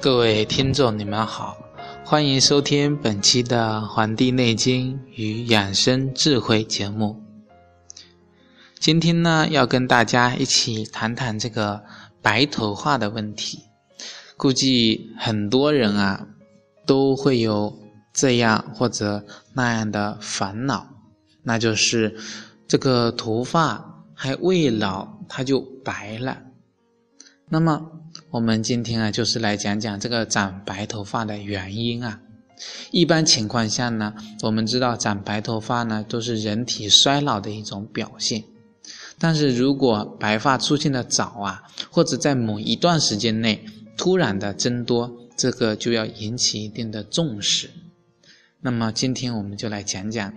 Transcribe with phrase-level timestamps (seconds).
[0.00, 1.56] 各位听众，你们好，
[2.04, 7.22] 欢迎收听本期的《黄帝内经与养生智慧》节目。
[8.78, 11.82] 今天呢，要跟大家一起谈谈这个
[12.22, 13.60] 白头发的问题。
[14.36, 16.26] 估计很多人啊，
[16.86, 17.76] 都会有
[18.12, 20.86] 这样或者那样的烦恼，
[21.42, 22.16] 那就是
[22.68, 26.42] 这个头发还未老，它就白了。
[27.48, 27.90] 那么，
[28.36, 32.20] 我们今天啊，就是来讲讲这个长白头发的原因啊。
[32.90, 34.12] 一般情况下呢，
[34.42, 38.44] 我们知道长白头发呢，都是人体衰老的一种表现。
[39.18, 43.64] 但是如果白发出现的早啊，或者在某一段时间内
[43.96, 47.70] 突然的增多，这个就要引起一定的重视。
[48.60, 50.30] 那么今天我们就来讲讲，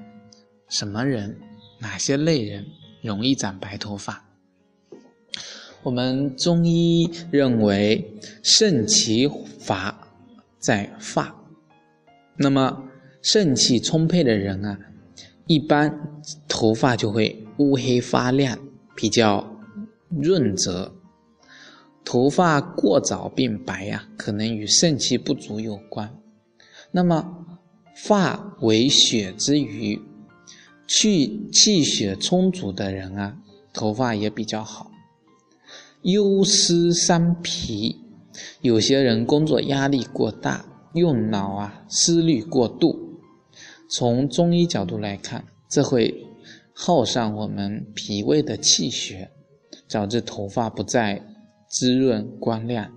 [0.69, 1.37] 什么人、
[1.79, 2.65] 哪些类人
[3.01, 4.28] 容易长白头发。
[5.81, 8.13] 我们中医认为，
[8.43, 10.09] 肾其发
[10.59, 11.33] 在发。
[12.35, 12.83] 那么，
[13.21, 14.77] 肾气充沛的人啊，
[15.47, 18.59] 一般头发就会乌黑发亮，
[18.93, 19.55] 比较
[20.09, 20.93] 润泽。
[22.03, 26.13] 头发过早变白呀，可能与肾气不足有关。
[26.91, 27.45] 那么，
[27.95, 30.01] 发为血之余，
[30.85, 33.37] 去气血充足的人啊，
[33.71, 34.88] 头发也比较好。
[36.03, 37.97] 忧思伤脾，
[38.61, 43.19] 有些人工作压力过大，用脑啊，思虑过度。
[43.89, 46.25] 从中医角度来看，这会
[46.73, 49.29] 耗上我们脾胃的气血，
[49.89, 51.21] 导致头发不再
[51.67, 52.91] 滋润光亮。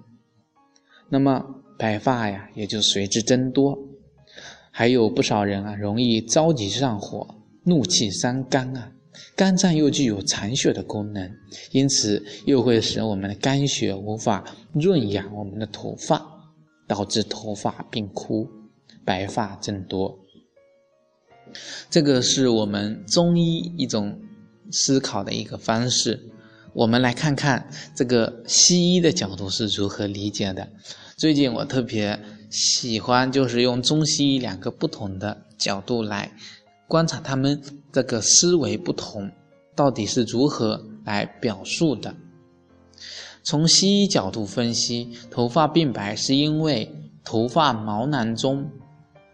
[1.08, 1.44] 那么
[1.78, 3.76] 白发呀，也就随之增多。
[4.70, 7.34] 还有不少人啊，容易着急上火，
[7.64, 8.92] 怒气伤肝啊。
[9.36, 11.30] 肝脏又具有藏血的功能，
[11.70, 16.24] 因此又会使我们的肝血无法润养我们的头发，
[16.86, 18.48] 导致头发变枯，
[19.04, 20.18] 白发增多。
[21.90, 24.18] 这个是我们中医一种
[24.70, 26.28] 思考的一个方式。
[26.72, 30.66] 我们来看看这个西医的角度是如何理解的。
[31.18, 32.18] 最近我特别
[32.50, 36.32] 喜欢，就是用中西医两个不同的角度来。
[36.88, 39.30] 观察他们这个思维不同，
[39.76, 42.14] 到底是如何来表述的？
[43.42, 46.90] 从西医角度分析，头发变白是因为
[47.24, 48.70] 头发毛囊中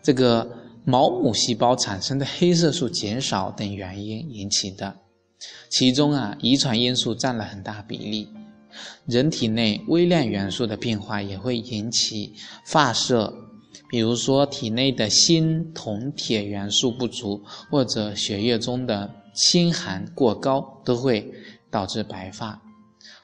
[0.03, 0.51] 这个
[0.85, 4.97] 毛母细胞产生的黑色素减少等原因引起的。
[5.69, 8.29] 其中啊，遗传因素占了很大比例。
[9.07, 13.33] 人体内微量元素的变化也会引起发色。
[13.89, 21.33] 比如说，体内的锌、铜、铁元素不足，或者血液中的氢含过高，都会
[21.71, 22.61] 导致白发。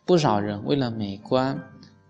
[0.07, 1.63] 不少人为了美观，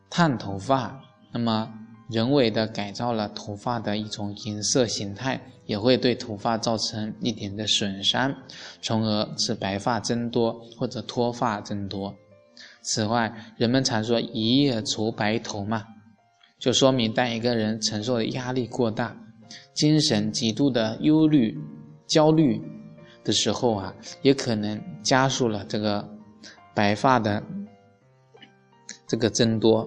[0.08, 1.00] 烫头发，
[1.32, 1.72] 那么
[2.08, 8.34] 人为的改造了头发的一种颜色形态，也会对头发造成一点的损伤，
[8.80, 12.14] 从而使白发增多或者脱发增多。
[12.82, 15.84] 此外，人们常说一夜除白头嘛。
[16.64, 19.14] 就说明，当一个人承受的压力过大，
[19.74, 21.54] 精神极度的忧虑、
[22.06, 22.58] 焦虑
[23.22, 26.08] 的时候啊，也可能加速了这个
[26.74, 27.42] 白发的
[29.06, 29.86] 这个增多。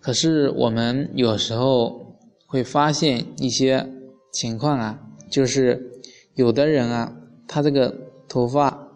[0.00, 2.16] 可是我们有时候
[2.46, 3.86] 会发现一些
[4.32, 4.98] 情况啊，
[5.30, 6.00] 就是
[6.36, 7.14] 有的人啊，
[7.46, 7.94] 他这个
[8.26, 8.88] 头发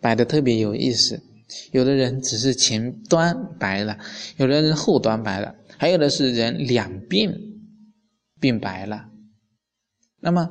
[0.00, 1.22] 白的特别有意思。
[1.72, 3.98] 有的人只是前端白了，
[4.36, 7.34] 有的人后端白了，还有的是人两鬓
[8.38, 9.08] 变白了。
[10.20, 10.48] 那么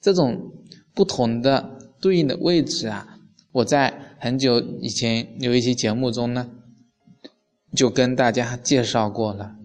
[0.00, 0.52] 这种
[0.94, 3.18] 不同的对应的位置啊，
[3.52, 6.50] 我在很久以前有一期节目中呢，
[7.74, 9.56] 就跟大家介绍过了，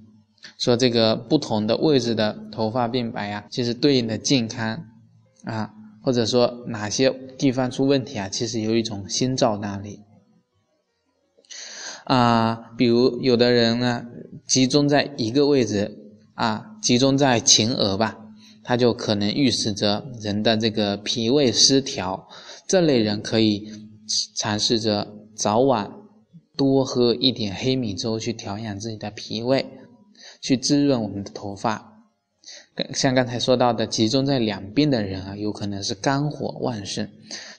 [0.58, 4.86] 说这个不同的位置的头发变白呀，其实对应的健康
[5.44, 10.00] 啊，或者说哪些地方出问题啊，其实有一种心照那里。
[12.06, 14.06] 啊，比如有的人呢，
[14.48, 18.16] 集中在一个位置啊，集中在前额吧，
[18.64, 22.28] 他就可能预示着人的这个脾胃失调。
[22.68, 23.68] 这类人可以
[24.36, 25.92] 尝试着早晚
[26.56, 29.66] 多喝一点黑米粥，去调养自己的脾胃，
[30.42, 31.92] 去滋润我们的头发。
[32.94, 37.10] 像刚才说到的，集中在两边的人啊，有可能是肝火旺盛。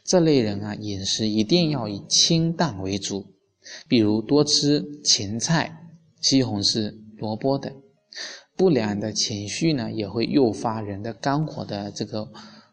[0.05, 3.27] 这类人啊，饮食一定要以清淡为主。
[3.89, 5.79] 比如多吃芹菜、
[6.21, 7.73] 西红柿、萝卜等，
[8.57, 12.29] 不良的情绪呢也会诱发人的肝火的这个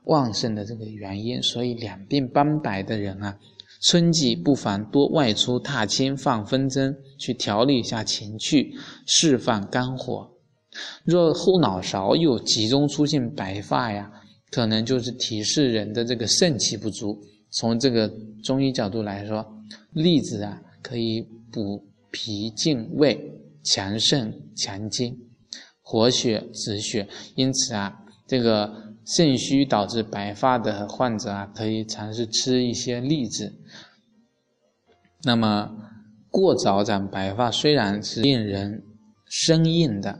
[0.06, 3.38] 旺盛的这个原因，所以两鬓斑白的人啊，
[3.82, 8.74] 春季不妨多外出踏青放风筝，去调理一下情绪，
[9.06, 10.30] 释放肝火。
[11.04, 14.12] 若后脑勺又集中出现白发呀，
[14.52, 17.22] 可能就是提示人的这个肾气不足。
[17.52, 18.12] 从这个
[18.44, 19.46] 中医角度来说，
[19.92, 25.18] 栗子啊可以补脾净胃、强肾强筋、
[25.82, 27.08] 活血止血。
[27.36, 33.54] 因此啊，这个肾虚导致白发的患者啊，可以尝试吃一些栗子。
[35.24, 35.72] 那么
[36.30, 38.84] 过早长白发虽然是令人
[39.26, 40.20] 生硬的，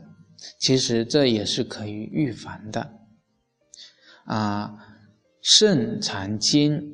[0.58, 2.90] 其实这也是可以预防的。
[4.24, 4.74] 啊，
[5.42, 6.90] 肾藏精。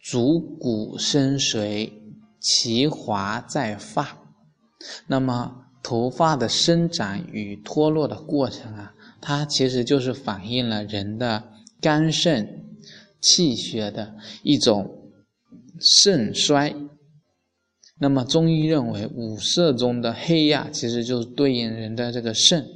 [0.00, 1.92] 足骨生髓，
[2.50, 4.16] 其华在发。
[5.06, 11.44] 那么，头发的生长与脱落的过程啊，它其实就是反映了人的
[11.78, 12.64] 肝肾
[13.20, 15.10] 气血的一种
[15.78, 16.74] 肾衰。
[17.98, 22.66] 那么，中医认为五色中的黑呀，其实就是对应人的这个肾。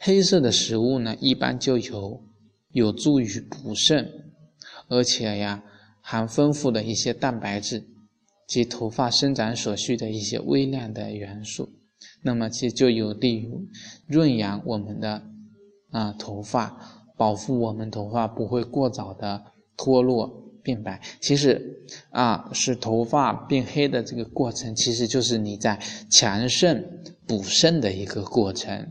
[0.00, 2.24] 黑色的食物呢，一般就有
[2.72, 4.32] 有助于补肾，
[4.88, 5.62] 而且呀。
[6.02, 7.84] 含丰富的一些蛋白质
[8.50, 11.68] 及头发生长所需的一些微量的元素，
[12.20, 13.48] 那么其实就有利于
[14.08, 15.22] 润养我们的
[15.92, 16.76] 啊头发，
[17.16, 19.40] 保护我们头发不会过早的
[19.76, 21.00] 脱落变白。
[21.20, 21.80] 其实
[22.10, 25.78] 啊，使头发变黑的这个过程，其实就是你在
[26.10, 28.90] 强肾补肾的一个过程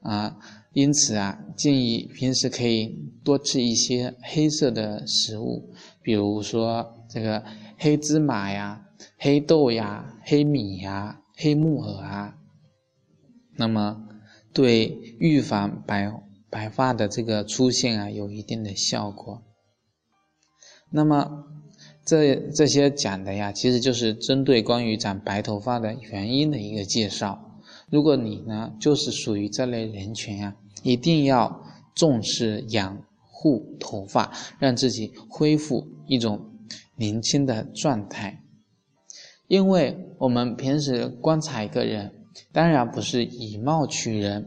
[0.00, 0.34] 啊。
[0.72, 5.68] 因此啊，建议平时可以多吃一些黑色的食物，
[6.02, 7.44] 比如说这个
[7.78, 12.34] 黑芝麻呀、黑豆呀、黑米呀、黑木耳啊。
[13.56, 14.08] 那么，
[14.52, 16.12] 对预防白
[16.50, 19.42] 白发的这个出现啊，有一定的效果。
[20.90, 21.44] 那么，
[22.04, 27.60] 这这些讲的呀，其实就是针对关于长白头发的原因的一个介绍。
[27.90, 31.62] 如果你呢，就是属于这类人群啊，一定要
[31.94, 36.47] 重视养护头发，让自己恢复一种
[36.98, 38.42] 年轻的状态。
[39.46, 42.12] 因为我们平时观察一个人，
[42.52, 44.46] 当然不是以貌取人，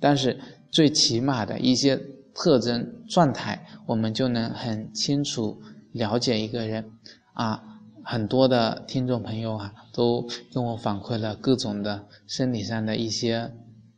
[0.00, 0.40] 但是
[0.72, 1.96] 最起码的一些
[2.34, 5.60] 特征状态，我们就能很清楚
[5.92, 6.90] 了解一个人
[7.34, 7.62] 啊。
[8.02, 13.52] 很多的听众朋友啊，都跟我反馈了各种的身体上的一些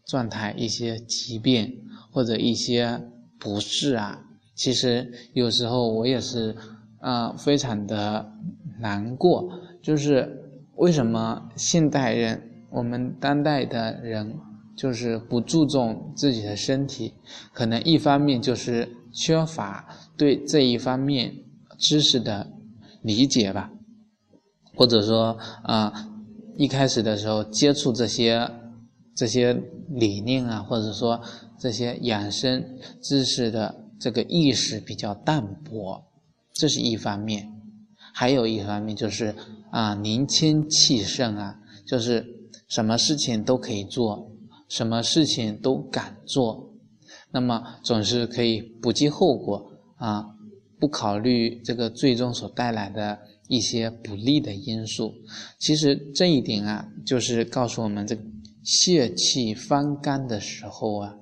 [0.05, 3.01] 状态、一些疾病或者一些
[3.39, 4.23] 不适啊。
[4.55, 6.55] 其实有时候我也是
[7.03, 8.33] 啊，非常的
[8.79, 9.47] 难过。
[9.83, 12.41] 就是为什么现代人，
[12.71, 14.35] 我们当代的人，
[14.77, 17.13] 就是不注重自己的身体？
[17.53, 21.35] 可能一方面就是缺乏对这一方面
[21.79, 22.49] 知识的
[23.03, 23.71] 理解吧。
[24.75, 25.93] 或者说啊，
[26.57, 28.49] 一开始的时候接触这些
[29.15, 29.53] 这些
[29.91, 31.21] 理念啊，或者说
[31.59, 32.65] 这些养生
[33.03, 36.03] 知识的这个意识比较淡薄，
[36.53, 37.47] 这是一方面；
[38.15, 39.35] 还有一方面就是
[39.71, 42.25] 啊，年轻气盛啊，就是
[42.69, 44.31] 什么事情都可以做，
[44.69, 46.75] 什么事情都敢做，
[47.31, 50.27] 那么总是可以不计后果啊，
[50.79, 53.19] 不考虑这个最终所带来的。
[53.49, 55.13] 一些不利的因素，
[55.59, 58.17] 其实这一点啊，就是告诉我们，这
[58.63, 61.15] 泄气方肝的时候啊，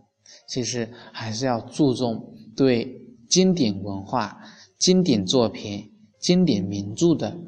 [0.47, 4.39] 其实还是要注重对经典文化、
[4.81, 7.39] 经典作品、经典名著的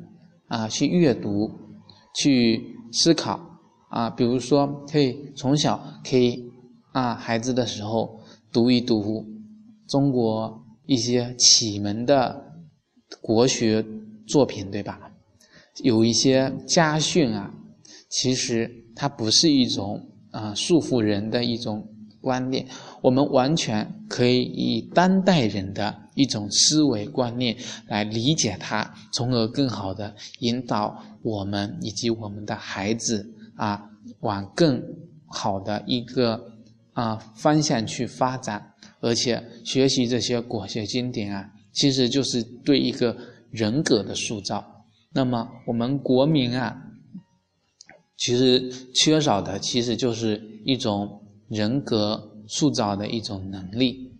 [0.47, 1.51] 啊去阅读、
[2.15, 3.59] 去思考
[3.89, 4.09] 啊。
[4.09, 6.49] 比如说，可以从小可以
[6.93, 8.21] 啊，孩子的时候
[8.53, 9.27] 读一读
[9.89, 12.53] 中国一些启蒙的
[13.21, 13.85] 国学。
[14.25, 15.11] 作品对吧？
[15.83, 17.53] 有一些家训啊，
[18.09, 21.87] 其实它不是一种啊束缚人的一种
[22.21, 22.65] 观念，
[23.03, 27.57] 我们完全可以以当代人的一种思维观念
[27.89, 33.91] 来理解它，从而更好的引导我们以及我们的孩子啊
[34.21, 34.83] 往更
[35.27, 36.41] 好的一个
[36.95, 43.15] 啊方向去发展，而且学习这些国学经典啊，其实就是对一个。
[43.53, 44.65] 人格的塑造，
[45.13, 46.75] 那么我们国民啊，
[48.17, 54.13] 其实缺少的其实就是一种人格塑造的一种能力。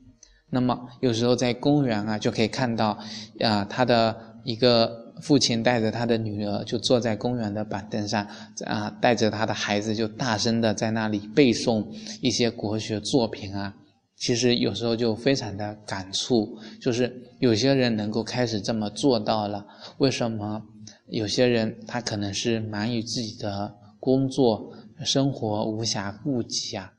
[0.51, 2.99] 那么有时候在公园啊，就可以看到，
[3.41, 4.15] 啊，他的
[4.45, 8.27] 一个父亲带着他的女儿就坐在公园的板凳上，
[8.67, 11.87] 啊，带着他的孩子就大声的在那里背诵
[12.21, 13.75] 一些国学作品啊。
[14.15, 19.67] 其实有时候就非常的感触，就是有些人能够开始这么做到了，
[19.99, 20.63] 为什么
[21.09, 24.71] 有些人他可能是忙于自己的工作
[25.05, 26.93] 生活，无暇顾及啊，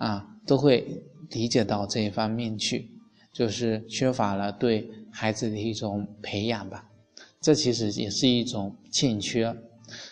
[0.00, 2.90] 啊，都会理解到这一方面去，
[3.34, 6.90] 就是缺乏了对孩子的一种培养吧。
[7.40, 9.54] 这其实也是一种欠缺，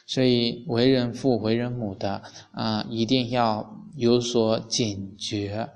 [0.06, 5.66] 所以为人父、为人母的啊，一定要有所警觉，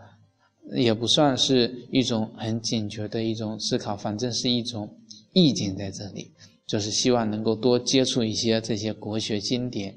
[0.75, 4.95] 也不算是一种很警觉的一种思考，反正是一种
[5.33, 6.31] 意境在这里，
[6.67, 9.97] 就是希望能够多接触一些这些国学经典，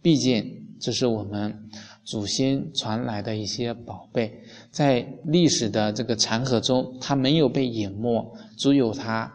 [0.00, 1.68] 毕竟这是我们
[2.08, 9.30] 祖先传来的一些宝贝，在历史的这个长河中，它没有被淹没，只有它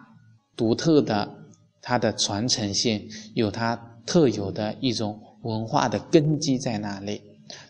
[0.57, 1.39] 独特的。
[1.85, 3.75] 它的传承性有它
[4.05, 7.21] 特有的一种文化的根基在那里。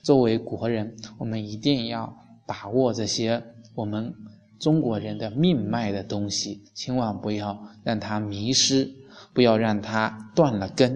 [0.03, 3.41] 作为国人，我们一定要把握这些
[3.73, 4.13] 我们
[4.59, 8.87] 中国人的命脉的东西，千万不要让它迷失，
[9.33, 10.95] 不要让它断了根。